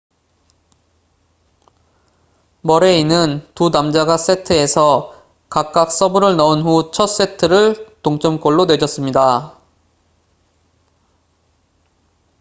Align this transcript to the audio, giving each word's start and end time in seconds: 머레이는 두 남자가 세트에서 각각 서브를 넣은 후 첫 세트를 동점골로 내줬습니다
머레이는 2.61 3.47
두 3.53 3.69
남자가 3.69 4.17
세트에서 4.17 5.13
각각 5.47 5.91
서브를 5.91 6.37
넣은 6.37 6.63
후 6.63 6.89
첫 6.91 7.05
세트를 7.05 7.95
동점골로 8.01 8.65
내줬습니다 8.65 9.55